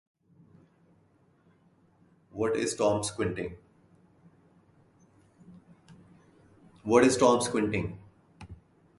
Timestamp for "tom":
2.75-3.03